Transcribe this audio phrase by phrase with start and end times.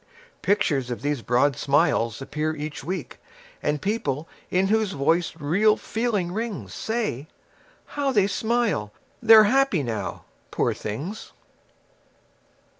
[0.41, 3.19] Pictures of these broad smiles appear each week,
[3.61, 7.27] And people in whose voice real feeling rings Say:
[7.85, 8.91] How they smile!
[9.21, 11.33] They're happy now, poor things.